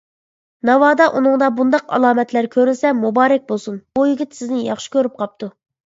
ناۋادا 0.67 1.05
ئۇنىڭدا 1.19 1.49
بۇنداق 1.59 1.93
ئالامەتلەر 1.97 2.49
كۆرۈلسە 2.57 2.95
مۇبارەك 3.03 3.47
بولسۇن، 3.53 3.77
بۇ 4.01 4.07
يىگىت 4.13 4.37
سىزنى 4.41 4.63
ياخشى 4.71 4.95
كۆرۈپ 4.97 5.21
قاپتۇ. 5.21 5.57